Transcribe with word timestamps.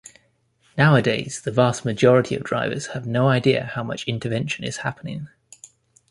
Nowadays, 0.79 1.41
the 1.41 1.51
vast 1.51 1.85
majority 1.85 2.33
of 2.33 2.43
drivers 2.43 2.87
have 2.97 3.05
no 3.05 3.27
idea 3.29 3.65
how 3.75 3.83
much 3.83 4.07
intervention 4.07 4.65
is 4.65 4.77
happening. 4.77 5.27